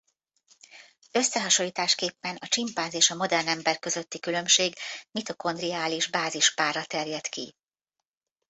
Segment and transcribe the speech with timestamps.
[1.11, 4.75] Összehasonlításképpen a csimpánz és a modern ember közötti különbség
[5.11, 7.55] mitokondriális bázispárra terjed ki.